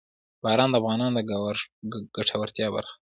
باران 0.43 0.69
د 0.71 0.75
افغانانو 0.79 1.15
د 1.91 1.93
ګټورتیا 2.17 2.67
برخه 2.75 2.91
ده. 2.91 2.91